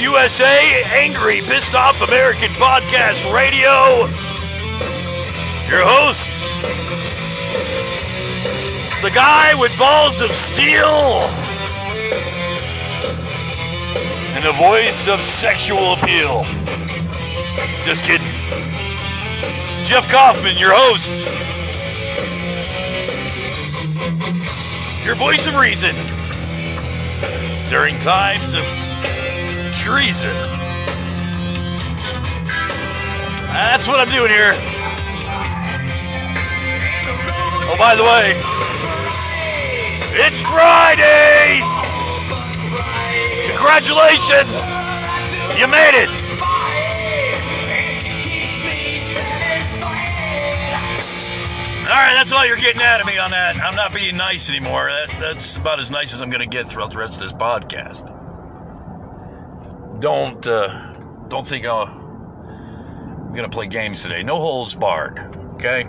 [0.00, 4.06] USA, angry, pissed off American podcast radio.
[5.68, 6.30] Your host,
[9.02, 11.22] the guy with balls of steel
[14.34, 16.44] and a voice of sexual appeal.
[17.84, 18.26] Just kidding.
[19.84, 21.10] Jeff Kaufman, your host.
[25.04, 25.94] Your voice of reason
[27.68, 28.87] during times of
[29.78, 30.34] treason.
[33.54, 34.52] That's what I'm doing here.
[37.70, 38.34] Oh, by the way,
[40.20, 41.60] it's Friday!
[43.50, 44.50] Congratulations!
[45.58, 46.08] You made it!
[51.88, 53.56] All right, that's all you're getting out of me on that.
[53.56, 54.90] I'm not being nice anymore.
[54.90, 57.32] That, that's about as nice as I'm going to get throughout the rest of this
[57.32, 58.17] podcast.
[60.00, 60.92] Don't uh,
[61.26, 64.22] don't think I'm to play games today.
[64.22, 65.18] No holes barred.
[65.54, 65.82] Okay.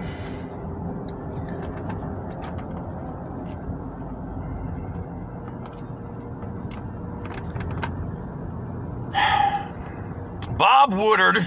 [10.58, 11.38] Bob Woodward,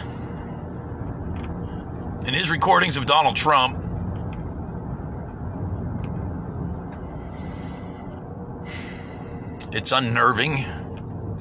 [2.27, 3.77] in his recordings of Donald Trump,
[9.73, 10.65] it's unnerving,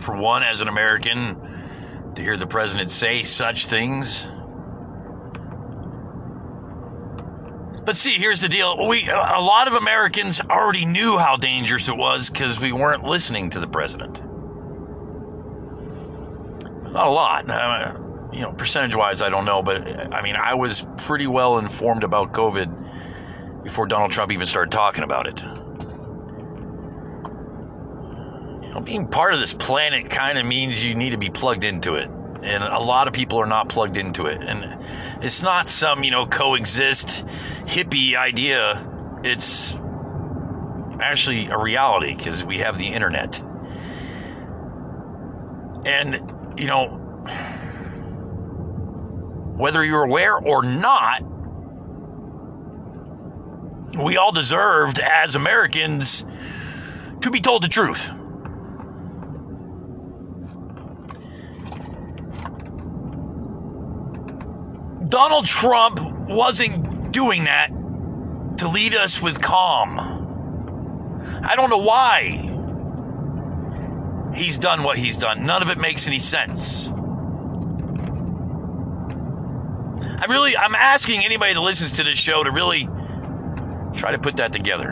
[0.01, 4.27] for one, as an American, to hear the president say such things.
[7.83, 8.87] But see, here's the deal.
[8.87, 13.49] We a lot of Americans already knew how dangerous it was because we weren't listening
[13.51, 14.21] to the president.
[16.91, 17.49] Not a lot.
[17.49, 17.97] Uh,
[18.31, 22.03] you know, percentage wise, I don't know, but I mean, I was pretty well informed
[22.03, 25.43] about COVID before Donald Trump even started talking about it.
[28.71, 31.65] You know, being part of this planet kind of means you need to be plugged
[31.65, 32.09] into it.
[32.41, 34.41] And a lot of people are not plugged into it.
[34.41, 34.81] And
[35.21, 37.25] it's not some, you know, coexist
[37.65, 38.87] hippie idea.
[39.25, 39.73] It's
[41.01, 43.43] actually a reality because we have the internet.
[45.85, 46.87] And you know,
[49.57, 51.23] whether you're aware or not,
[54.01, 56.25] we all deserved as Americans
[57.19, 58.11] to be told the truth.
[65.11, 65.99] Donald Trump
[66.29, 67.67] wasn't doing that
[68.59, 69.99] to lead us with calm.
[71.43, 72.47] I don't know why
[74.33, 75.45] he's done what he's done.
[75.45, 76.91] None of it makes any sense.
[80.21, 82.87] I really, I'm asking anybody that listens to this show to really
[83.93, 84.91] try to put that together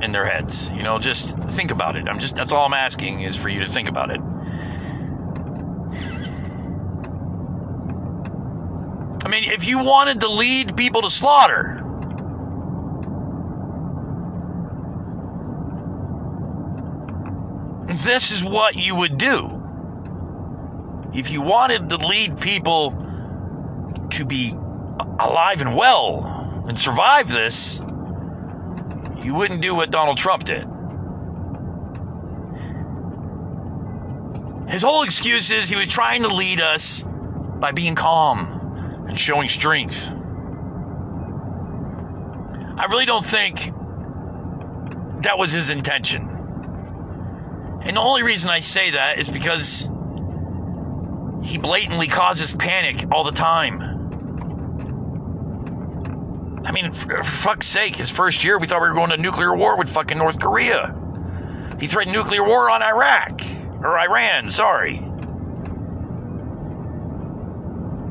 [0.00, 0.68] in their heads.
[0.68, 2.08] You know, just think about it.
[2.08, 4.20] I'm just, that's all I'm asking is for you to think about it.
[9.68, 11.84] You wanted to lead people to slaughter,
[18.02, 19.62] this is what you would do.
[21.12, 22.92] If you wanted to lead people
[24.12, 24.54] to be
[25.20, 27.82] alive and well and survive this,
[29.22, 30.66] you wouldn't do what Donald Trump did.
[34.72, 37.04] His whole excuse is he was trying to lead us
[37.60, 38.57] by being calm
[39.08, 40.08] and showing strength.
[42.78, 43.72] I really don't think
[45.22, 46.28] that was his intention.
[47.82, 49.88] And the only reason I say that is because
[51.42, 53.96] he blatantly causes panic all the time.
[56.64, 59.56] I mean, for, fuck's sake, his first year, we thought we were going to nuclear
[59.56, 60.94] war with fucking North Korea.
[61.80, 63.40] He threatened nuclear war on Iraq.
[63.80, 65.07] Or Iran, sorry.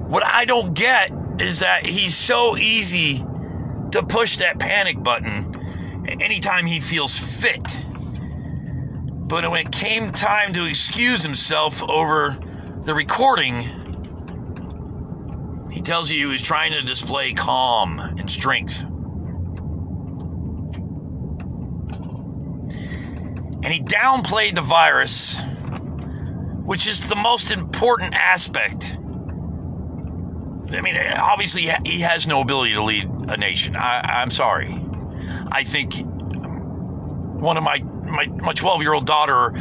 [0.08, 3.18] What I don't get is that he's so easy
[3.92, 7.78] to push that panic button anytime he feels fit.
[9.28, 12.38] But when it came time to excuse himself over
[12.84, 13.64] the recording,
[15.74, 18.84] he tells you he was trying to display calm and strength.
[23.62, 25.38] And he downplayed the virus,
[26.64, 28.98] which is the most important aspect.
[30.70, 33.76] I mean, obviously, he has no ability to lead a nation.
[33.76, 34.78] I, am sorry.
[35.50, 35.94] I think
[37.42, 39.54] one of my my my 12 year old daughter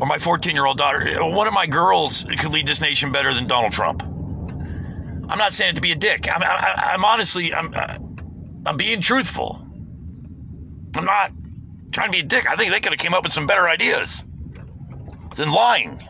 [0.00, 3.32] or my 14 year old daughter, one of my girls could lead this nation better
[3.34, 4.02] than Donald Trump.
[4.02, 6.28] I'm not saying it to be a dick.
[6.30, 7.98] I'm, I, am honestly, I'm, uh,
[8.66, 9.60] I'm being truthful.
[10.96, 11.32] I'm not
[11.92, 12.48] trying to be a dick.
[12.48, 14.24] I think they could have came up with some better ideas
[15.36, 16.06] than lying,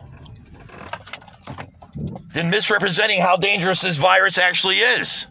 [2.35, 5.25] than misrepresenting how dangerous this virus actually is,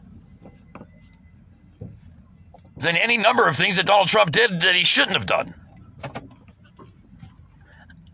[2.78, 5.52] than any number of things that Donald Trump did that he shouldn't have done.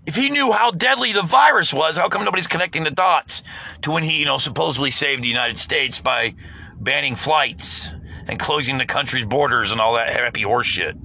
[0.07, 3.45] If he knew how deadly the virus was, how come nobody's connecting the dots
[3.83, 6.35] to when he, you know, supposedly saved the United States by
[6.81, 7.93] banning flights
[8.27, 10.99] and closing the country's borders and all that happy horseshit?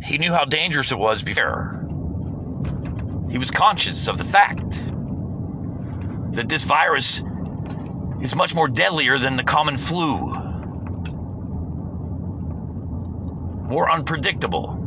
[0.00, 1.80] He knew how dangerous it was before.
[3.32, 4.80] He was conscious of the fact
[6.34, 7.22] that this virus
[8.20, 10.16] is much more deadlier than the common flu,
[13.68, 14.80] more unpredictable.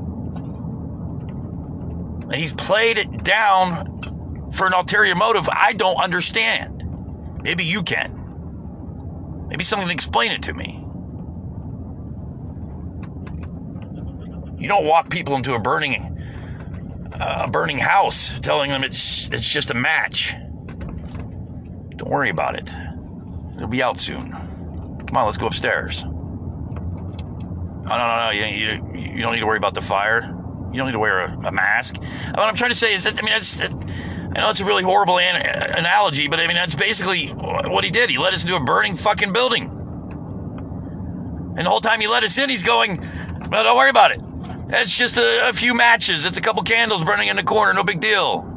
[2.23, 6.83] And he's played it down for an ulterior motive I don't understand.
[7.41, 9.47] Maybe you can.
[9.49, 10.83] Maybe someone can explain it to me.
[14.59, 16.15] You don't walk people into a burning
[17.13, 20.35] uh, a burning house telling them it's it's just a match.
[21.97, 22.73] Don't worry about it.
[23.55, 24.31] It'll be out soon.
[24.31, 26.03] Come on, let's go upstairs.
[26.05, 26.09] Oh,
[27.89, 28.31] no, no, no.
[28.31, 30.33] You, you, you don't need to worry about the fire.
[30.71, 31.97] You don't need to wear a, a mask.
[31.97, 34.83] What I'm trying to say is that, I mean, that's, I know it's a really
[34.83, 35.41] horrible an-
[35.77, 38.09] analogy, but I mean, that's basically what he did.
[38.09, 39.71] He led us into a burning fucking building.
[41.57, 42.99] And the whole time he let us in, he's going,
[43.49, 44.21] well, don't worry about it.
[44.69, 46.25] It's just a, a few matches.
[46.25, 47.73] It's a couple candles burning in the corner.
[47.73, 48.53] No big deal.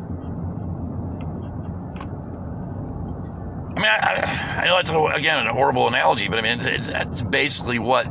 [3.81, 7.23] I mean, I, I know it's, again, a horrible analogy, but I mean, it's, it's
[7.23, 8.06] basically what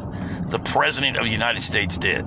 [0.50, 2.26] the President of the United States did.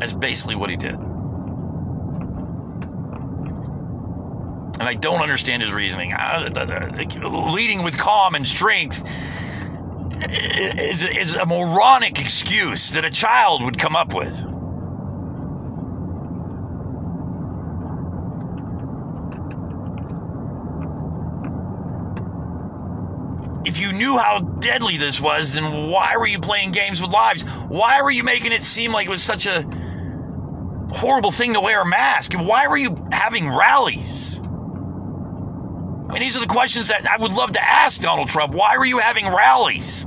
[0.00, 0.94] That's basically what he did.
[4.80, 6.14] And I don't understand his reasoning.
[7.52, 9.08] leading with calm and strength
[10.30, 14.34] is, is a moronic excuse that a child would come up with.
[23.70, 27.42] If you knew how deadly this was, then why were you playing games with lives?
[27.68, 29.62] Why were you making it seem like it was such a
[30.90, 32.32] horrible thing to wear a mask?
[32.32, 34.40] Why were you having rallies?
[34.40, 38.54] I mean, these are the questions that I would love to ask Donald Trump.
[38.54, 40.04] Why were you having rallies?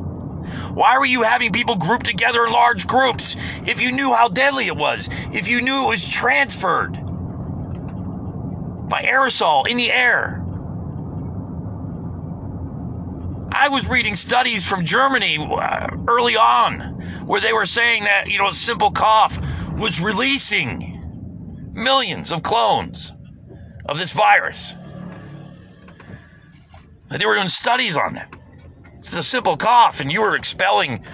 [0.73, 4.67] Why were you having people grouped together in large groups if you knew how deadly
[4.67, 5.07] it was?
[5.31, 6.95] If you knew it was transferred
[8.89, 10.42] by aerosol in the air?
[13.55, 16.79] I was reading studies from Germany uh, early on
[17.27, 19.39] where they were saying that, you know, a simple cough
[19.77, 23.13] was releasing millions of clones
[23.85, 24.73] of this virus.
[27.09, 28.35] They were doing studies on that.
[28.97, 31.05] It's a simple cough, and you were expelling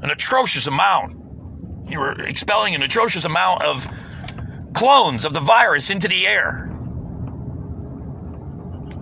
[0.00, 1.18] an atrocious amount.
[1.90, 3.86] You were expelling an atrocious amount of
[4.72, 6.70] clones of the virus into the air.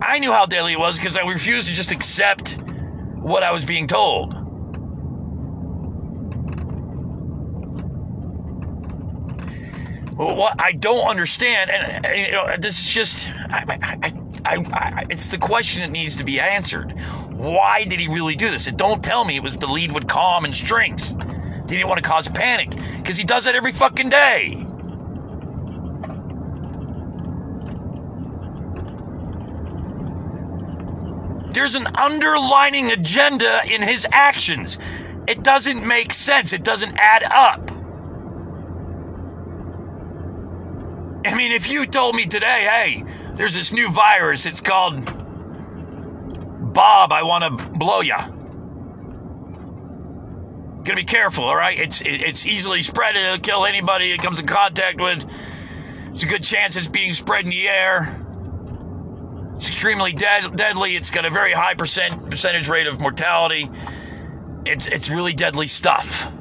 [0.01, 2.57] I knew how deadly it was because I refused to just accept
[3.21, 4.41] what I was being told.
[10.25, 13.63] what I don't understand, and, and you know, this is just, I,
[14.45, 16.91] I, I, it's the question that needs to be answered.
[17.31, 18.67] Why did he really do this?
[18.67, 21.09] And don't tell me it was to lead with calm and strength.
[21.09, 24.65] He didn't want to cause panic because he does that every fucking day.
[31.53, 34.79] There's an underlining agenda in his actions.
[35.27, 36.53] It doesn't make sense.
[36.53, 37.71] It doesn't add up.
[41.25, 43.03] I mean, if you told me today, hey,
[43.35, 45.05] there's this new virus, it's called
[46.73, 48.27] Bob, I want to blow ya.
[50.83, 51.77] Gotta be careful, all right?
[51.77, 53.15] It's it's easily spread.
[53.15, 55.23] It'll kill anybody it comes in contact with.
[56.11, 58.17] It's a good chance it's being spread in the air.
[59.61, 60.95] It's extremely dead, deadly.
[60.95, 63.69] It's got a very high percent percentage rate of mortality.
[64.65, 66.33] It's it's really deadly stuff.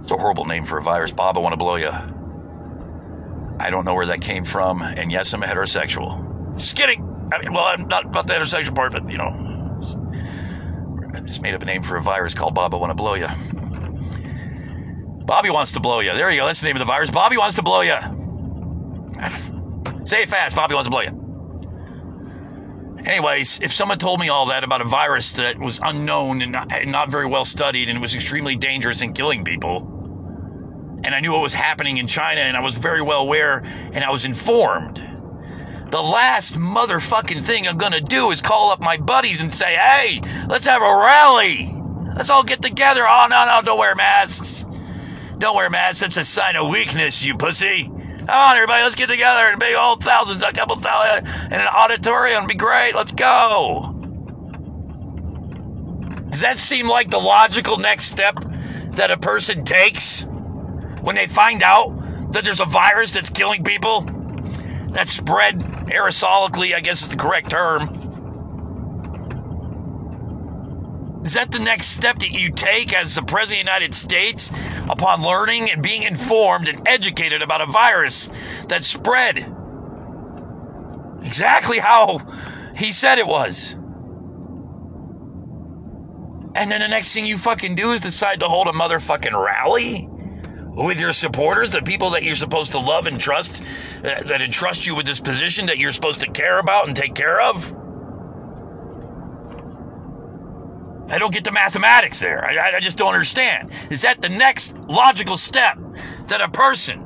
[0.00, 1.12] It's a horrible name for a virus.
[1.12, 1.90] Bob, I want to blow you.
[3.60, 4.80] I don't know where that came from.
[4.80, 6.56] And yes, I'm a heterosexual.
[6.56, 7.06] Just kidding.
[7.30, 11.52] I mean, well, I'm not about the heterosexual part, but you know, I just made
[11.52, 13.28] up a name for a virus called Bob, I want to blow you.
[15.24, 16.12] Bobby wants to blow you.
[16.12, 16.46] There you go.
[16.46, 17.10] That's the name of the virus.
[17.10, 17.96] Bobby wants to blow you.
[20.04, 20.56] Say it fast.
[20.56, 21.22] Bobby wants to blow you.
[23.04, 26.72] Anyways, if someone told me all that about a virus that was unknown and not,
[26.72, 29.88] and not very well studied and was extremely dangerous in killing people,
[31.04, 34.04] and I knew what was happening in China and I was very well aware and
[34.04, 35.02] I was informed,
[35.90, 40.20] the last motherfucking thing I'm gonna do is call up my buddies and say, hey,
[40.48, 41.74] let's have a rally.
[42.16, 43.02] Let's all get together.
[43.06, 44.64] Oh, no, no, don't wear masks.
[45.42, 45.98] Don't wear masks.
[45.98, 47.86] That's a sign of weakness, you pussy.
[47.86, 51.66] Come on, everybody, let's get together and big old thousands, a couple thousand, in an
[51.66, 52.46] auditorium.
[52.46, 52.94] Be great.
[52.94, 53.92] Let's go.
[56.30, 58.36] Does that seem like the logical next step
[58.92, 60.28] that a person takes
[61.00, 61.90] when they find out
[62.30, 64.02] that there's a virus that's killing people?
[64.90, 65.58] That spread
[65.88, 67.88] aerosolically, I guess is the correct term.
[71.24, 74.50] Is that the next step that you take as the President of the United States
[74.88, 78.28] upon learning and being informed and educated about a virus
[78.68, 79.38] that spread
[81.22, 82.18] exactly how
[82.74, 83.74] he said it was?
[86.54, 90.08] And then the next thing you fucking do is decide to hold a motherfucking rally
[90.74, 93.62] with your supporters, the people that you're supposed to love and trust,
[94.04, 97.14] uh, that entrust you with this position that you're supposed to care about and take
[97.14, 97.74] care of.
[101.12, 102.42] I don't get the mathematics there.
[102.42, 103.70] I, I just don't understand.
[103.90, 105.78] Is that the next logical step
[106.28, 107.04] that a person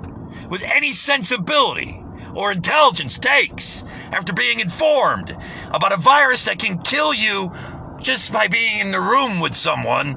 [0.49, 2.01] with any sensibility
[2.33, 3.83] or intelligence takes
[4.13, 5.37] after being informed
[5.73, 7.53] about a virus that can kill you
[8.01, 10.17] just by being in the room with someone?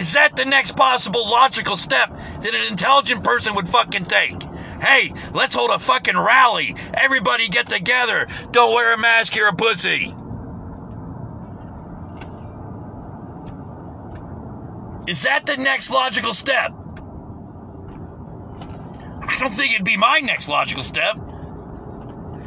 [0.00, 4.42] Is that the next possible logical step that an intelligent person would fucking take?
[4.80, 6.74] Hey, let's hold a fucking rally.
[6.94, 8.26] Everybody get together.
[8.50, 10.12] Don't wear a mask, you're a pussy.
[15.06, 16.72] Is that the next logical step?
[19.28, 21.16] I don't think it'd be my next logical step.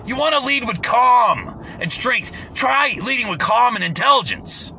[0.05, 2.35] You want to lead with calm and strength.
[2.53, 4.71] Try leading with calm and intelligence.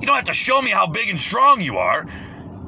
[0.00, 2.06] You don't have to show me how big and strong you are.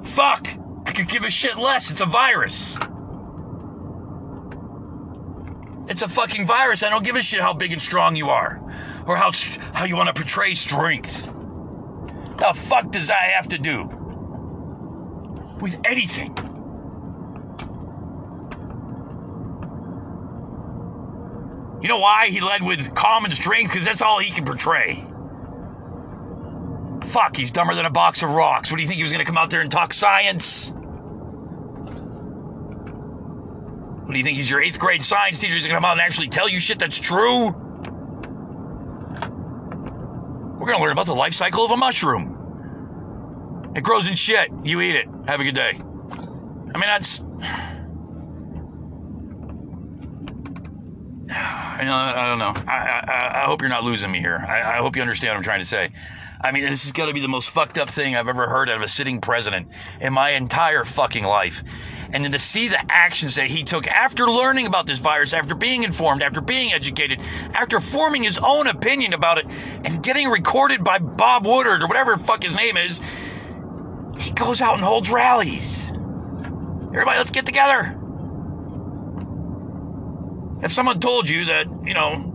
[0.03, 0.49] Fuck.
[0.87, 1.91] I could give a shit less.
[1.91, 2.79] It's a virus.
[5.89, 6.83] It's a fucking virus.
[6.83, 8.61] I don't give a shit how big and strong you are
[9.07, 9.33] or how
[9.73, 11.34] how you want to portray strength.
[12.45, 13.85] The fuck does that have to do
[15.63, 16.37] with anything?
[21.81, 23.73] You know why he led with and strength?
[23.73, 25.07] Because that's all he can portray.
[27.05, 28.71] Fuck, he's dumber than a box of rocks.
[28.71, 30.71] What do you think he was going to come out there and talk science?
[34.03, 35.55] What do you think he's your eighth grade science teacher?
[35.55, 37.47] He's going to come out and actually tell you shit that's true?
[40.59, 42.34] We're going to learn about the life cycle of a mushroom.
[43.75, 44.51] It grows in shit.
[44.63, 45.09] You eat it.
[45.27, 45.73] Have a good day.
[45.73, 47.21] I mean, that's.
[51.31, 52.55] I, I don't know.
[52.71, 54.39] I, I, I, hope you're not losing me here.
[54.49, 55.91] I, I hope you understand what I'm trying to say.
[56.41, 58.69] I mean, this is going to be the most fucked up thing I've ever heard
[58.69, 59.69] out of a sitting president
[60.01, 61.65] in my entire fucking life.
[62.13, 65.55] And then to see the actions that he took after learning about this virus, after
[65.55, 67.19] being informed, after being educated,
[67.55, 69.47] after forming his own opinion about it,
[69.85, 73.01] and getting recorded by Bob Woodward or whatever the fuck his name is,
[74.19, 75.91] he goes out and holds rallies.
[75.91, 77.99] Everybody, let's get together.
[80.63, 82.31] If someone told you that, you know,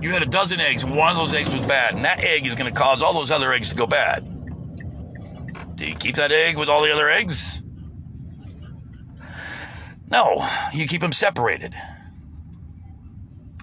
[0.00, 2.46] you had a dozen eggs and one of those eggs was bad, and that egg
[2.46, 4.24] is going to cause all those other eggs to go bad,
[5.76, 7.62] do you keep that egg with all the other eggs?
[10.10, 11.74] No, you keep them separated.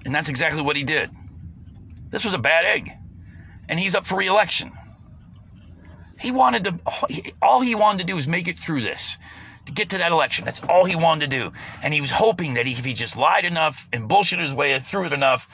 [0.05, 1.10] And that's exactly what he did.
[2.12, 2.91] This was a bad egg.
[3.67, 4.72] And he's up for reelection.
[6.25, 6.79] He wanted to,
[7.39, 9.20] all he wanted to do was make it through this
[9.67, 10.44] to get to that election.
[10.44, 11.51] That's all he wanted to do.
[11.84, 14.79] And he was hoping that he, if he just lied enough and bullshitted his way
[14.79, 15.48] through it enough,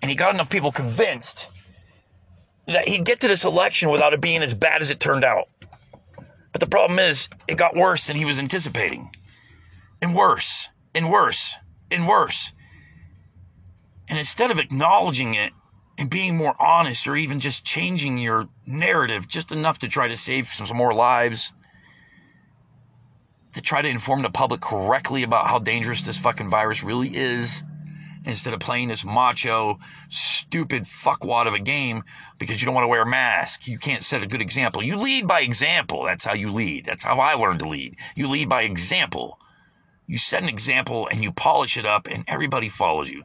[0.00, 1.48] and he got enough people convinced
[2.66, 5.48] that he'd get to this election without it being as bad as it turned out.
[6.52, 9.10] But the problem is, it got worse than he was anticipating.
[10.00, 11.56] And worse, and worse,
[11.90, 12.52] and worse.
[14.08, 15.52] And instead of acknowledging it
[15.98, 20.16] and being more honest or even just changing your narrative just enough to try to
[20.16, 21.52] save some, some more lives,
[23.54, 27.62] to try to inform the public correctly about how dangerous this fucking virus really is,
[28.24, 32.04] instead of playing this macho, stupid fuckwad of a game
[32.38, 33.66] because you don't want to wear a mask.
[33.66, 34.82] You can't set a good example.
[34.82, 36.04] You lead by example.
[36.04, 36.84] That's how you lead.
[36.84, 37.96] That's how I learned to lead.
[38.14, 39.38] You lead by example.
[40.06, 43.24] You set an example and you polish it up and everybody follows you.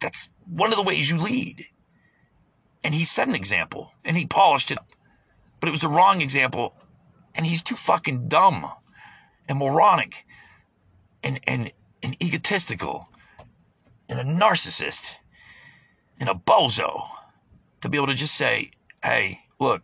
[0.00, 1.64] That's one of the ways you lead.
[2.84, 4.90] And he set an example and he polished it up.
[5.60, 6.74] But it was the wrong example
[7.34, 8.70] and he's too fucking dumb
[9.48, 10.24] and moronic
[11.22, 11.72] and, and,
[12.02, 13.08] and egotistical
[14.08, 15.18] and a narcissist
[16.18, 17.06] and a bozo
[17.80, 18.70] to be able to just say,
[19.02, 19.82] hey, look,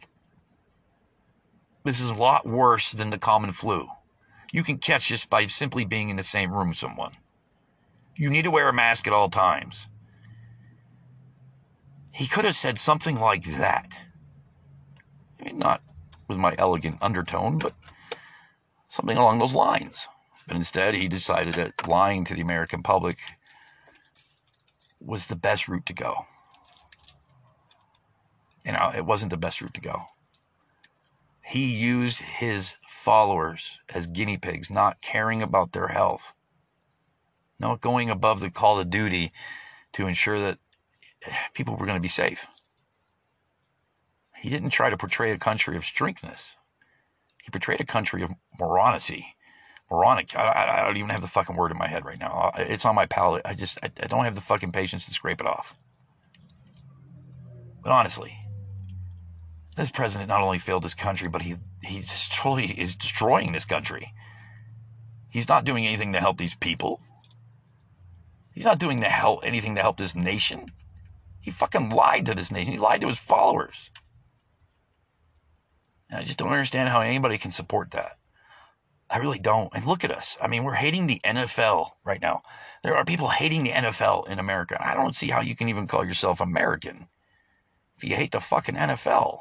[1.85, 3.89] this is a lot worse than the common flu.
[4.53, 7.13] You can catch this by simply being in the same room with someone.
[8.17, 9.89] You need to wear a mask at all times.
[12.19, 14.01] He could have said something like that.
[15.39, 15.83] I mean, not
[16.27, 17.75] with my elegant undertone, but
[18.89, 20.09] something along those lines.
[20.49, 23.19] But instead, he decided that lying to the American public
[25.01, 26.27] was the best route to go.
[28.67, 30.03] You know, it wasn't the best route to go.
[31.45, 36.35] He used his followers as guinea pigs, not caring about their health,
[37.61, 39.31] not going above the call of duty
[39.93, 40.59] to ensure that
[41.55, 42.47] people were going to be safe.
[44.37, 46.57] He didn't try to portray a country of strengthness.
[47.43, 49.25] He portrayed a country of moronacy.
[49.91, 50.37] Moronic.
[50.37, 52.53] I, I, don't even have the fucking word in my head right now.
[52.57, 53.43] It's on my palate.
[53.47, 55.77] I just, I, I don't have the fucking patience to scrape it off.
[57.83, 58.37] But honestly,
[59.77, 64.13] this president not only failed this country, but he he's destroy, is destroying this country.
[65.31, 67.01] He's not doing anything to help these people.
[68.53, 70.67] He's not doing the help anything to help this nation.
[71.49, 72.75] He fucking lied to this nation.
[72.75, 73.91] He lied to his followers.
[76.11, 78.19] And I just don't understand how anybody can support that.
[79.09, 79.73] I really don't.
[79.75, 80.37] And look at us.
[80.43, 82.43] I mean, we're hating the NFL right now.
[82.83, 84.77] There are people hating the NFL in America.
[84.79, 87.09] I don't see how you can even call yourself American
[87.97, 89.41] if you hate the fucking NFL.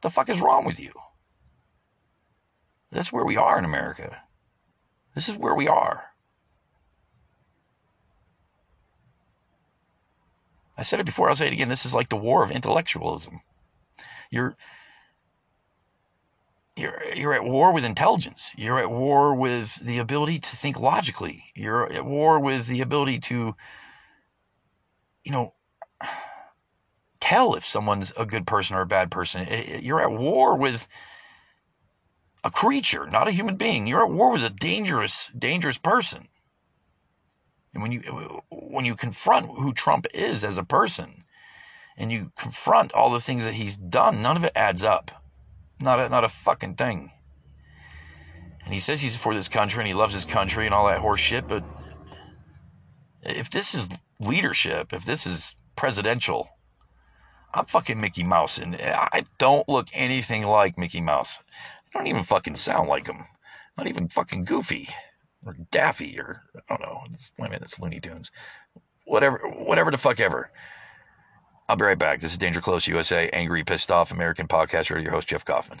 [0.00, 0.92] The fuck is wrong with you?
[2.90, 4.22] That's where we are in America.
[5.14, 6.11] This is where we are.
[10.76, 11.68] I said it before, I'll say it again.
[11.68, 13.40] This is like the war of intellectualism.
[14.30, 14.56] You're
[16.76, 18.52] you're you're at war with intelligence.
[18.56, 21.44] You're at war with the ability to think logically.
[21.54, 23.54] You're at war with the ability to
[25.24, 25.52] you know
[27.20, 29.46] tell if someone's a good person or a bad person.
[29.82, 30.88] You're at war with
[32.42, 33.86] a creature, not a human being.
[33.86, 36.28] You're at war with a dangerous, dangerous person.
[37.74, 41.24] And when you when you confront who Trump is as a person,
[41.96, 45.10] and you confront all the things that he's done, none of it adds up.
[45.80, 47.10] Not a, not a fucking thing.
[48.64, 51.00] And he says he's for this country and he loves his country and all that
[51.00, 51.64] horse shit, but
[53.22, 53.88] if this is
[54.20, 56.48] leadership, if this is presidential,
[57.54, 61.40] I'm fucking Mickey Mouse, and I don't look anything like Mickey Mouse.
[61.94, 63.26] I don't even fucking sound like him.
[63.76, 64.88] Not even fucking Goofy
[65.44, 67.00] or Daffy or I don't know.
[67.12, 68.30] It's, wait a minute, it's Looney Tunes.
[69.04, 70.50] Whatever, whatever the fuck ever.
[71.68, 72.20] I'll be right back.
[72.20, 75.02] This is Danger Close USA, angry, pissed off American podcaster.
[75.02, 75.80] Your host Jeff Kaufman.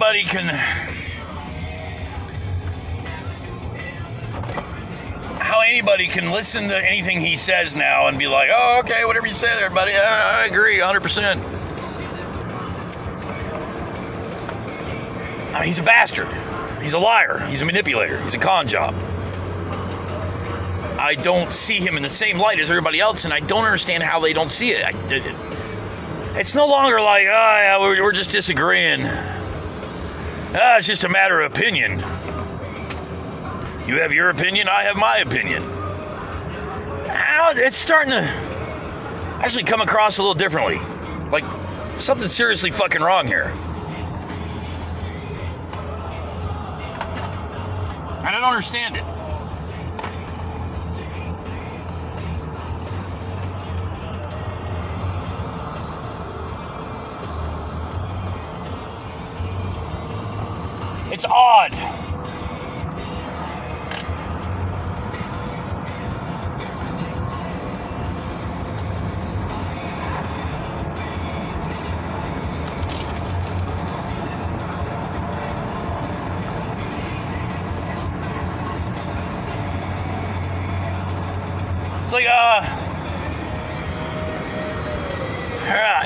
[0.00, 0.46] Anybody can
[5.38, 9.26] how anybody can listen to anything he says now and be like, "Oh, okay, whatever
[9.26, 9.92] you say there, buddy.
[9.92, 11.44] I, I agree 100%."
[15.52, 16.28] I mean, he's a bastard.
[16.82, 17.44] He's a liar.
[17.48, 18.22] He's a manipulator.
[18.22, 18.94] He's a con job.
[20.98, 24.02] I don't see him in the same light as everybody else, and I don't understand
[24.02, 24.82] how they don't see it.
[24.82, 25.34] I, it
[26.38, 29.06] it's no longer like, oh, yeah, we're, we're just disagreeing.
[30.52, 32.00] Ah, it's just a matter of opinion.
[33.86, 35.62] You have your opinion, I have my opinion.
[37.52, 38.22] It's starting to
[39.42, 40.80] actually come across a little differently.
[41.30, 41.44] Like
[41.98, 43.52] something seriously fucking wrong here.
[48.22, 49.04] I don't understand it.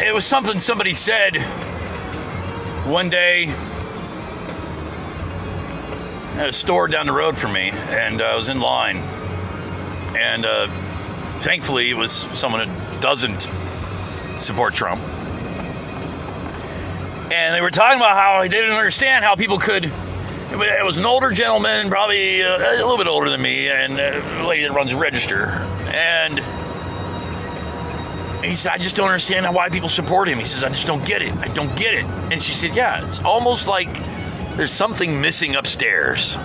[0.05, 1.37] It was something somebody said
[2.87, 3.47] one day
[6.37, 8.99] at a store down the road from me, and uh, I was in line.
[10.17, 10.67] And uh,
[11.41, 13.49] thankfully, it was someone who doesn't
[14.41, 15.01] support Trump.
[17.33, 19.85] And they were talking about how they didn't understand how people could.
[19.85, 24.47] It was an older gentleman, probably uh, a little bit older than me, and a
[24.47, 25.49] lady that runs a register.
[25.87, 26.41] And
[28.45, 30.39] he said, I just don't understand why people support him.
[30.39, 31.33] He says, I just don't get it.
[31.37, 32.05] I don't get it.
[32.05, 33.93] And she said, Yeah, it's almost like
[34.57, 36.37] there's something missing upstairs.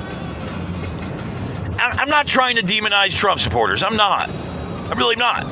[1.82, 3.84] I'm not trying to demonize Trump supporters.
[3.84, 4.30] I'm not.
[4.30, 5.44] I'm really not.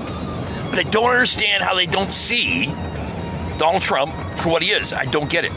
[0.70, 2.66] But I don't understand how they don't see
[3.58, 4.92] Donald Trump for what he is.
[4.92, 5.52] I don't get it.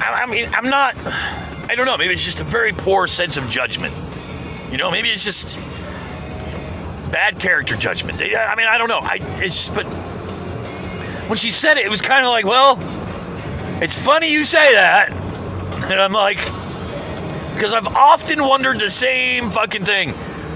[0.00, 0.96] I mean, I'm not.
[1.68, 1.96] I don't know.
[1.96, 3.94] Maybe it's just a very poor sense of judgment.
[4.70, 5.58] You know, maybe it's just
[7.14, 8.20] bad character judgment.
[8.20, 8.98] I mean, I don't know.
[8.98, 9.84] I it's but
[11.28, 12.76] when she said it, it was kind of like, well,
[13.80, 15.12] it's funny you say that,
[15.90, 16.38] and I'm like,
[17.54, 20.12] because I've often wondered the same fucking thing.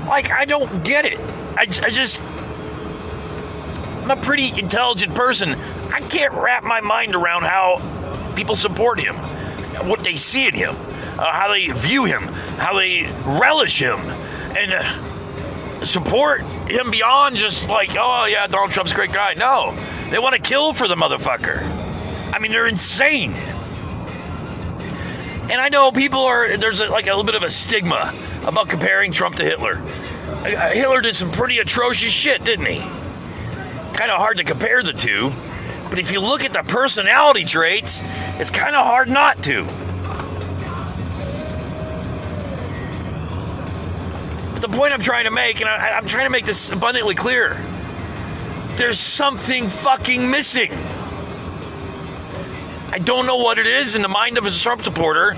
[0.08, 1.20] Like, I don't get it.
[1.56, 2.20] I, I just,
[4.02, 5.54] I'm a pretty intelligent person.
[5.92, 9.14] I can't wrap my mind around how people support him,
[9.88, 12.22] what they see in him, uh, how they view him,
[12.58, 14.00] how they relish him,
[14.58, 14.72] and.
[14.72, 15.14] Uh,
[15.86, 19.34] support him beyond just like, oh yeah, Donald Trump's a great guy.
[19.34, 19.72] No,
[20.10, 21.62] they want to kill for the motherfucker.
[22.32, 23.34] I mean, they're insane.
[25.50, 28.14] And I know people are there's a, like a little bit of a stigma
[28.46, 29.82] about comparing Trump to Hitler.
[30.28, 32.80] Uh, Hitler did some pretty atrocious shit, didn't he?
[33.94, 35.32] Kind of hard to compare the two,
[35.88, 38.02] but if you look at the personality traits,
[38.38, 39.66] it's kind of hard not to.
[44.70, 47.60] The point I'm trying to make, and I, I'm trying to make this abundantly clear,
[48.76, 50.70] there's something fucking missing.
[52.90, 55.34] I don't know what it is in the mind of a Trump supporter,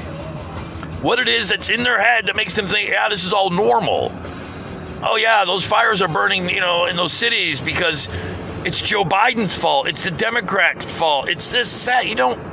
[1.03, 3.51] what it is that's in their head that makes them think, yeah, this is all
[3.51, 4.12] normal.
[5.03, 8.09] Oh, yeah, those fires are burning, you know, in those cities because
[8.64, 9.88] it's Joe Biden's fault.
[9.88, 11.29] It's the Democrat's fault.
[11.29, 12.07] It's this, it's that.
[12.07, 12.51] You don't.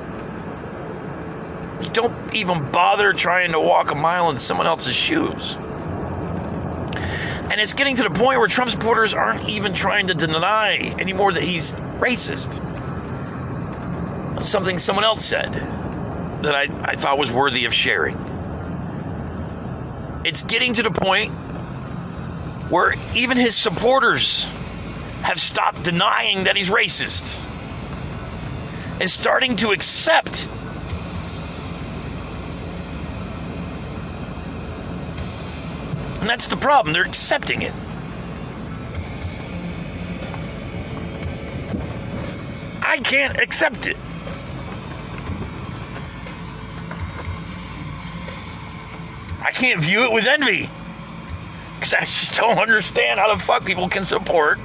[1.84, 5.56] You don't even bother trying to walk a mile in someone else's shoes.
[7.58, 11.34] And it's getting to the point where Trump supporters aren't even trying to deny anymore
[11.34, 12.54] that he's racist.
[14.46, 15.54] Something someone else said
[16.43, 18.15] that I, I thought was worthy of sharing.
[20.24, 21.32] It's getting to the point
[22.70, 24.46] where even his supporters
[25.24, 27.43] have stopped denying that he's racist
[29.02, 30.48] and starting to accept
[36.28, 36.92] And that's the problem.
[36.92, 37.72] They're accepting it.
[42.82, 43.96] I can't accept it.
[49.42, 50.70] I can't view it with envy.
[51.76, 54.60] Because I just don't understand how the fuck people can support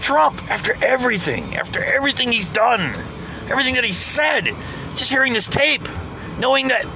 [0.00, 2.94] Trump after everything, after everything he's done,
[3.50, 4.56] everything that he said.
[4.96, 5.86] Just hearing this tape,
[6.38, 6.86] knowing that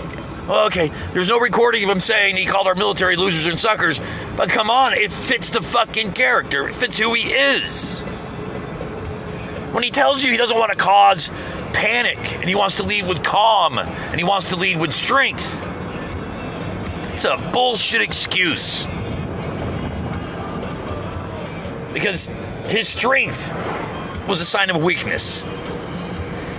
[0.55, 4.03] Oh, okay, there's no recording of him saying he called our military losers and suckers,
[4.37, 6.69] but come on, it fits the fucking character.
[6.69, 8.03] It fits who he is.
[9.73, 11.31] When he tells you he doesn't want to cause
[11.73, 15.59] panic and he wants to lead with calm and he wants to lead with strength,
[17.15, 18.85] it's a bullshit excuse.
[21.95, 22.27] Because
[22.67, 23.51] his strength
[24.29, 25.45] was a sign of weakness.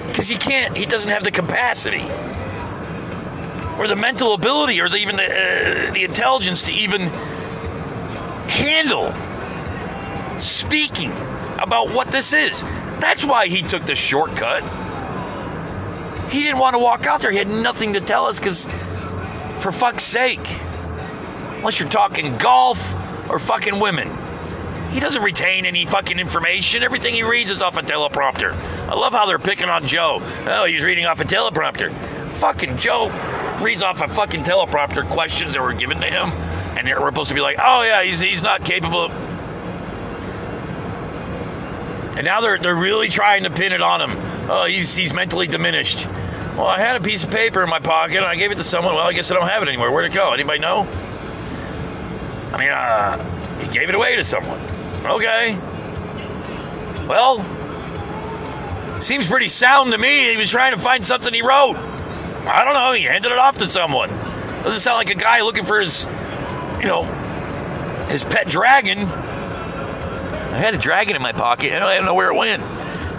[0.08, 2.10] Because he can't, he doesn't have the capacity
[3.78, 7.02] or the mental ability or the, even the, uh, the intelligence to even
[8.48, 9.14] handle
[10.40, 11.12] speaking
[11.60, 12.62] about what this is.
[13.00, 14.64] That's why he took the shortcut.
[16.32, 17.32] He didn't want to walk out there.
[17.32, 18.66] He had nothing to tell us because,
[19.60, 20.46] for fuck's sake,
[21.58, 22.80] unless you're talking golf
[23.30, 24.10] or fucking women,
[24.92, 26.84] he doesn't retain any fucking information.
[26.84, 28.54] Everything he reads is off a teleprompter.
[28.54, 30.20] I love how they're picking on Joe.
[30.22, 31.92] Oh, he's reading off a teleprompter.
[32.34, 33.10] Fucking Joe
[33.62, 36.32] reads off a fucking teleprompter questions that were given to him,
[36.78, 39.10] and we're supposed to be like, oh yeah, he's he's not capable.
[42.16, 44.18] And now they're they're really trying to pin it on him.
[44.50, 46.08] Oh, he's he's mentally diminished.
[46.56, 48.64] Well, I had a piece of paper in my pocket and I gave it to
[48.64, 48.94] someone.
[48.94, 49.92] Well, I guess I don't have it anymore.
[49.92, 50.34] Where'd it go?
[50.34, 50.88] Anybody know?
[52.54, 54.60] I mean, uh, he gave it away to someone.
[55.04, 55.58] Okay.
[57.08, 57.44] Well,
[59.02, 60.30] seems pretty sound to me.
[60.30, 61.76] He was trying to find something he wrote.
[62.46, 62.94] I don't know.
[62.94, 64.10] He handed it off to someone.
[64.64, 66.06] Doesn't sound like a guy looking for his,
[66.80, 67.04] you know,
[68.10, 69.00] his pet dragon.
[69.00, 72.62] I had a dragon in my pocket and I don't know where it went.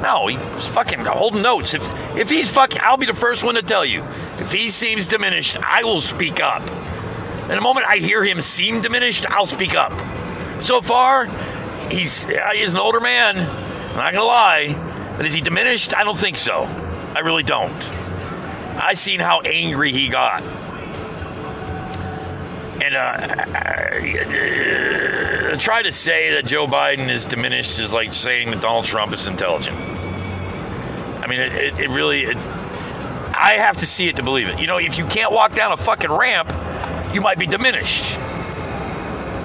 [0.02, 1.74] No, he's fucking holding notes.
[1.74, 1.82] If
[2.16, 4.02] if he's fucking, I'll be the first one to tell you.
[4.38, 6.62] If he seems diminished, I will speak up.
[7.42, 9.92] And the moment I hear him seem diminished, I'll speak up.
[10.62, 11.26] So far,
[11.90, 13.38] he's he's an older man.
[13.38, 15.96] I'm not gonna lie, but is he diminished?
[15.96, 16.64] I don't think so.
[17.14, 17.72] I really don't.
[18.84, 20.42] I seen how angry he got.
[22.82, 23.16] And uh,
[25.56, 29.26] try to say that Joe Biden is diminished is like saying that Donald Trump is
[29.26, 29.78] intelligent.
[29.78, 34.60] I mean, it, it, it really, it, I have to see it to believe it.
[34.60, 36.52] You know, if you can't walk down a fucking ramp,
[37.14, 38.18] you might be diminished.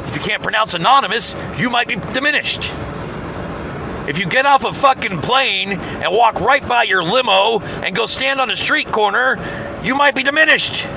[0.08, 2.73] If you can't pronounce anonymous, you might be diminished.
[4.10, 8.08] If you get off a fucking plane and walk right by your limo and go
[8.08, 9.38] stand on a street corner,
[9.84, 10.88] you might be diminished.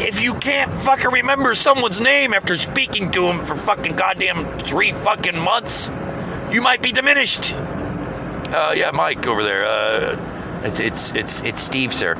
[0.00, 4.90] If you can't fucking remember someone's name after speaking to him for fucking goddamn three
[4.90, 5.92] fucking months,
[6.50, 7.54] you might be diminished.
[7.54, 9.66] Uh, yeah, Mike over there.
[9.66, 12.16] Uh, it's, it's it's it's Steve, sir.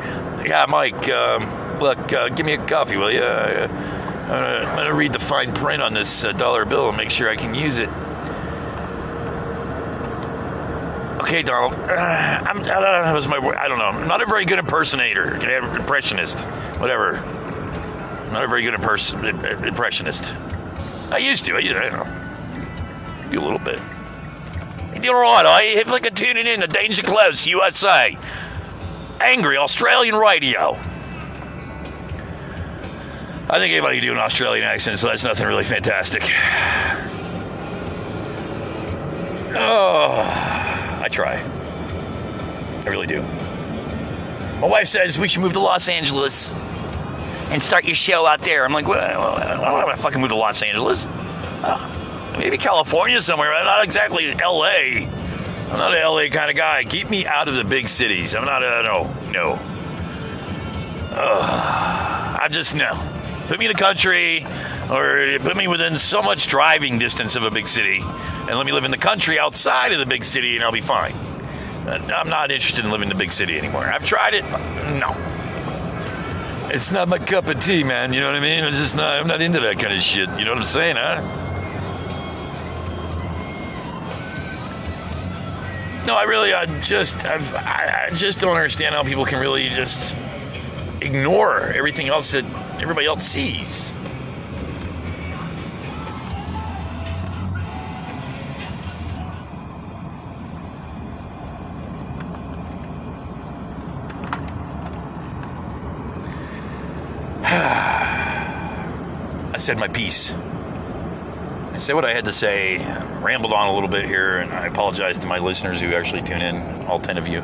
[0.47, 1.09] Yeah, Mike.
[1.09, 3.98] Um, look, uh, give me a coffee, will you?
[4.31, 7.37] I'm gonna read the fine print on this uh, dollar bill and make sure I
[7.37, 7.89] can use it.
[11.21, 11.75] Okay, Donald.
[11.75, 13.15] Uh, I'm, I don't know.
[13.15, 13.87] Was my I don't know.
[13.87, 15.35] I'm not a very good impersonator,
[15.77, 16.47] impressionist,
[16.79, 17.17] whatever.
[17.17, 19.15] I'm not a very good impers-
[19.67, 20.35] impressionist.
[21.11, 21.57] I used to.
[21.57, 21.85] I used to.
[21.85, 23.31] I don't know.
[23.31, 23.81] Do a little bit.
[25.03, 28.19] You're right, I have I can tuning in to Danger Close, USA.
[29.21, 30.79] Angry Australian radio.
[33.51, 36.23] I think anybody can do an Australian accent, so that's nothing really fantastic.
[39.57, 40.23] Oh,
[41.03, 41.43] I try.
[42.85, 43.23] I really do.
[44.61, 46.55] My wife says we should move to Los Angeles
[47.51, 48.67] and start your show out there.
[48.67, 51.07] I'm like, well, I don't want to fucking move to Los Angeles.
[51.63, 55.07] Uh, maybe California somewhere, but not exactly L.A.
[55.71, 56.29] I'm not an L.A.
[56.29, 56.85] kind of guy.
[56.85, 58.35] Keep me out of the big cities.
[58.35, 59.59] I'm not a no, no.
[61.13, 63.18] Uh, I just no.
[63.49, 64.45] Put me in the country,
[64.91, 68.73] or put me within so much driving distance of a big city, and let me
[68.73, 71.15] live in the country outside of the big city, and I'll be fine.
[71.87, 73.85] I'm not interested in living in the big city anymore.
[73.85, 74.45] I've tried it.
[75.01, 75.17] No.
[76.71, 78.13] It's not my cup of tea, man.
[78.13, 78.65] You know what I mean?
[78.65, 79.19] It's just not.
[79.19, 80.29] I'm not into that kind of shit.
[80.39, 81.47] You know what I'm saying, huh?
[86.07, 90.17] No, I really, I just, I've, I just don't understand how people can really just
[91.01, 92.45] ignore everything else that
[92.81, 93.93] everybody else sees.
[107.43, 110.35] I said my piece.
[111.79, 112.79] I said what I had to say,
[113.21, 116.43] rambled on a little bit here, and I apologize to my listeners who actually tune
[116.43, 117.41] in, all 10 of you.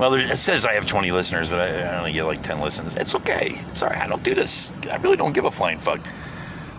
[0.00, 2.94] Well, it says I have 20 listeners, but I only get like 10 listens.
[2.96, 3.60] It's okay.
[3.74, 4.72] Sorry, I don't do this.
[4.90, 6.00] I really don't give a flying fuck.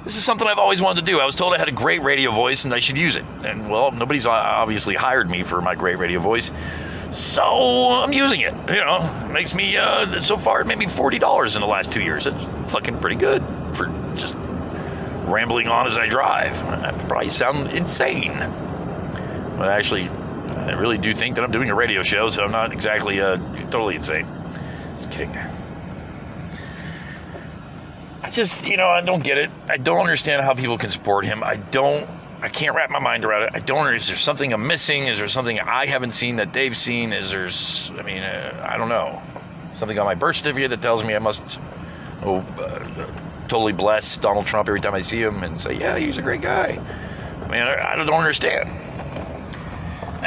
[0.04, 1.20] This is something I've always wanted to do.
[1.20, 3.24] I was told I had a great radio voice and I should use it.
[3.46, 6.52] And, well, nobody's obviously hired me for my great radio voice.
[7.12, 8.56] So I'm using it.
[8.68, 11.92] You know, it makes me, uh, so far, it made me $40 in the last
[11.92, 12.26] two years.
[12.26, 13.44] It's fucking pretty good
[13.76, 14.34] for just
[15.28, 16.60] rambling on as I drive.
[16.64, 18.40] I probably sound insane.
[19.60, 20.10] But actually,
[20.72, 23.38] I really do think that I'm doing a radio show, so I'm not exactly uh,
[23.70, 24.28] totally insane.
[24.96, 25.36] Just kidding.
[28.24, 29.52] I just, you know, I don't get it.
[29.68, 31.44] I don't understand how people can support him.
[31.44, 32.10] I don't.
[32.42, 33.52] I can't wrap my mind around it.
[33.54, 33.94] I don't.
[33.94, 35.08] Is there something I'm missing?
[35.08, 37.14] Is there something I haven't seen that they've seen?
[37.14, 38.00] Is there?
[38.00, 39.22] I mean, uh, I don't know.
[39.74, 41.60] Something on my birth certificate that tells me I must.
[42.24, 43.12] Oh, uh,
[43.48, 46.42] totally bless Donald Trump every time I see him and say, yeah, he's a great
[46.42, 46.78] guy.
[47.44, 48.70] I mean, I, I don't understand.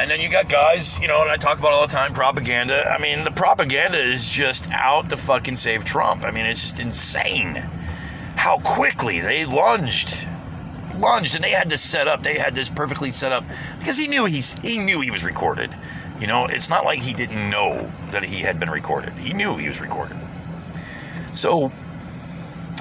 [0.04, 2.86] And then you got guys, you know, and I talk about all the time propaganda.
[2.90, 6.26] I mean, the propaganda is just out to fucking save Trump.
[6.26, 7.54] I mean, it's just insane
[8.36, 10.14] how quickly they lunged.
[10.98, 12.22] Lunged and they had this set up.
[12.22, 13.44] They had this perfectly set up
[13.78, 15.74] because he knew he's he knew he was recorded.
[16.20, 19.14] You know, it's not like he didn't know that he had been recorded.
[19.14, 20.18] He knew he was recorded.
[21.32, 21.72] So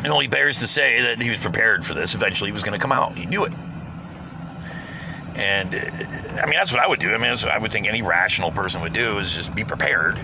[0.04, 2.16] it only bears to say that he was prepared for this.
[2.16, 3.18] Eventually, he was going to come out.
[3.18, 3.54] He knew it.
[5.36, 5.74] And
[6.40, 7.12] I mean, that's what I would do.
[7.14, 10.24] I mean, I would think any rational person would do is just be prepared.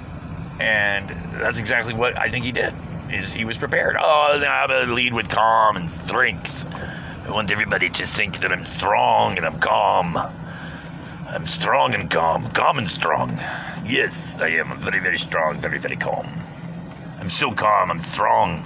[0.60, 2.74] And that's exactly what I think he did.
[3.10, 3.96] Is he was prepared.
[4.00, 6.66] Oh, gonna lead with calm and strength.
[7.26, 10.18] I want everybody to think that I'm strong and I'm calm.
[11.28, 13.38] I'm strong and calm, calm and strong.
[13.86, 14.72] Yes, I am.
[14.72, 16.28] I'm very, very strong, very, very calm.
[17.20, 17.92] I'm so calm.
[17.92, 18.66] I'm strong.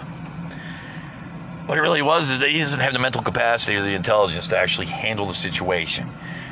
[1.66, 4.48] What it really was is that he doesn't have the mental capacity or the intelligence
[4.50, 6.10] to actually handle the situation.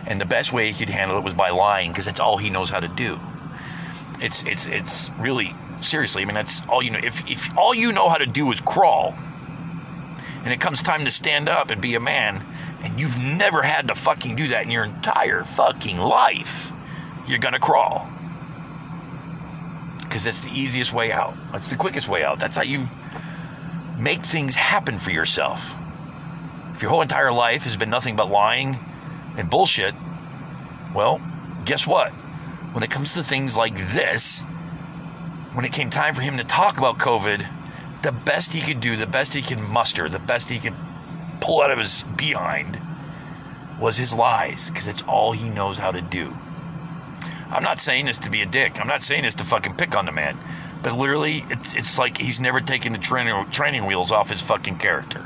[0.07, 2.49] And the best way he could handle it was by lying, because that's all he
[2.49, 3.19] knows how to do.
[4.19, 6.21] It's it's it's really seriously.
[6.21, 6.99] I mean, that's all you know.
[7.03, 9.13] If if all you know how to do is crawl,
[10.43, 12.45] and it comes time to stand up and be a man,
[12.83, 16.71] and you've never had to fucking do that in your entire fucking life,
[17.27, 18.07] you're gonna crawl.
[19.99, 21.35] Because that's the easiest way out.
[21.51, 22.39] That's the quickest way out.
[22.39, 22.87] That's how you
[24.01, 25.73] make things happen for yourself.
[26.73, 28.79] If your whole entire life has been nothing but lying
[29.37, 29.93] and bullshit,
[30.95, 31.21] well,
[31.65, 32.11] guess what?
[32.73, 34.41] When it comes to things like this,
[35.53, 37.47] when it came time for him to talk about COVID,
[38.01, 40.73] the best he could do, the best he could muster, the best he could
[41.39, 42.79] pull out of his behind
[43.79, 46.35] was his lies, because it's all he knows how to do.
[47.49, 48.79] I'm not saying this to be a dick.
[48.79, 50.37] I'm not saying this to fucking pick on the man.
[50.83, 54.77] But literally, it's, it's like he's never taken the training, training wheels off his fucking
[54.77, 55.25] character.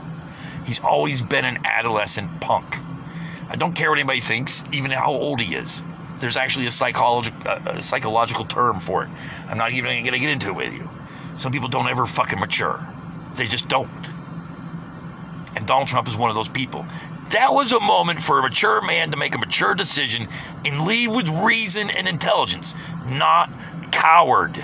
[0.66, 2.78] He's always been an adolescent punk.
[3.50, 5.82] I don't care what anybody thinks, even how old he is.
[6.20, 9.10] There's actually a, psychologi- a psychological term for it.
[9.48, 10.90] I'm not even going to get into it with you.
[11.38, 12.86] Some people don't ever fucking mature.
[13.36, 13.90] They just don't.
[15.56, 16.86] And Donald Trump is one of those people.
[17.30, 20.28] That was a moment for a mature man to make a mature decision
[20.64, 22.76] and leave with reason and intelligence,
[23.08, 23.52] not
[23.92, 24.64] coward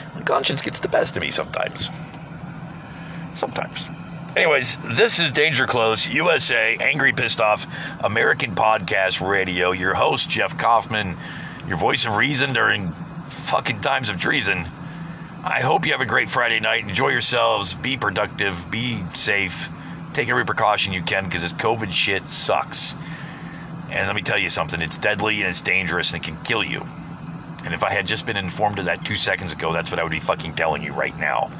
[0.23, 1.89] Conscience gets the best of me sometimes.
[3.35, 3.89] Sometimes.
[4.35, 7.67] Anyways, this is Danger Close, USA, Angry Pissed Off,
[8.01, 9.71] American Podcast Radio.
[9.71, 11.17] Your host, Jeff Kaufman,
[11.67, 12.93] your voice of reason during
[13.27, 14.59] fucking times of treason.
[15.43, 16.83] I hope you have a great Friday night.
[16.83, 17.73] Enjoy yourselves.
[17.73, 18.71] Be productive.
[18.71, 19.69] Be safe.
[20.13, 22.95] Take every precaution you can because this COVID shit sucks.
[23.89, 26.63] And let me tell you something it's deadly and it's dangerous and it can kill
[26.63, 26.87] you.
[27.63, 30.03] And if I had just been informed of that two seconds ago, that's what I
[30.03, 31.51] would be fucking telling you right now.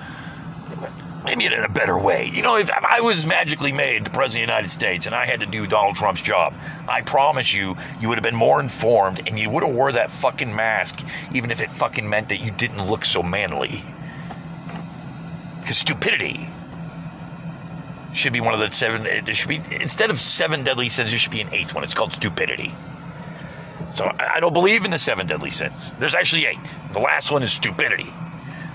[1.25, 2.31] Maybe in a better way.
[2.33, 5.13] You know, if, if I was magically made the President of the United States and
[5.13, 6.55] I had to do Donald Trump's job,
[6.89, 10.11] I promise you, you would have been more informed and you would have wore that
[10.11, 13.83] fucking mask, even if it fucking meant that you didn't look so manly.
[15.59, 16.49] Because stupidity
[18.15, 19.05] should be one of the seven.
[19.05, 21.83] It should be instead of seven deadly sins, there should be an eighth one.
[21.83, 22.73] It's called stupidity.
[23.93, 25.93] So I don't believe in the seven deadly sins.
[25.99, 26.59] There's actually eight.
[26.93, 28.11] The last one is stupidity.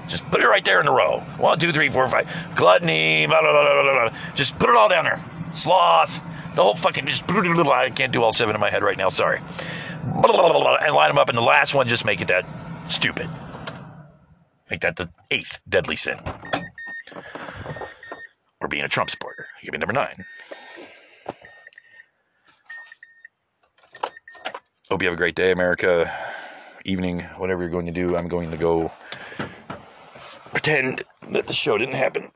[0.08, 1.20] Just put it right there in a row.
[1.38, 2.28] One, two, three, four, five.
[2.54, 4.18] Gluttony, blah, blah, blah, blah, blah.
[4.34, 5.24] Just put it all down there.
[5.52, 6.22] Sloth,
[6.54, 9.40] the whole fucking, just, I can't do all seven in my head right now, sorry.
[10.04, 12.46] Blah, blah, blah, and line them up, and the last one, just make it that
[12.88, 13.28] stupid.
[14.70, 16.18] Make that the eighth deadly sin.
[18.60, 19.46] Or being a Trump supporter.
[19.62, 20.24] Give me number nine.
[24.96, 26.10] Hope you have a great day, America.
[26.86, 28.16] Evening, whatever you're going to do.
[28.16, 28.90] I'm going to go
[30.54, 32.30] pretend that the show didn't happen.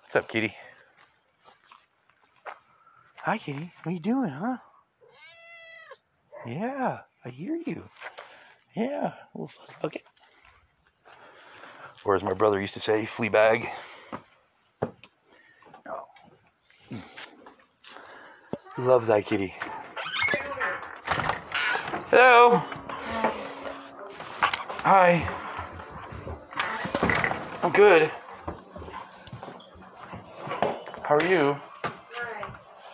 [0.00, 0.54] What's up, kitty?
[3.24, 3.70] Hi, kitty.
[3.82, 4.56] What are you doing, huh?
[6.46, 7.82] Yeah, I hear you.
[8.74, 10.00] Yeah, little fuzz bucket.
[12.06, 13.68] Or as my brother used to say, flea bag.
[15.88, 16.06] Oh.
[18.78, 19.52] Love that kitty.
[22.10, 22.62] Hello.
[24.84, 25.28] Hi.
[27.64, 28.08] I'm good.
[31.02, 31.60] How are you?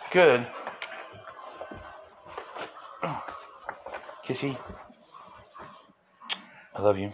[0.09, 0.47] Good.
[4.25, 4.57] Kissy.
[6.75, 7.13] I love you.